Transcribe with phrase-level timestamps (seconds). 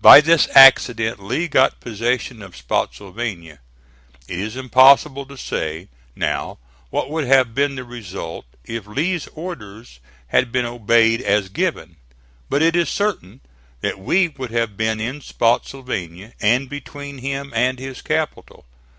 [0.00, 3.58] By this accident Lee got possession of Spottsylvania.
[4.26, 6.56] It is impossible to say now
[6.88, 11.96] what would have been the result if Lee's orders had been obeyed as given;
[12.48, 13.42] but it is certain
[13.82, 18.64] that we would have been in Spottsylvania, and between him and his capital.